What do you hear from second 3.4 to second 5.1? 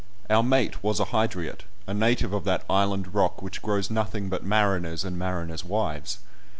which grows nothing but mariners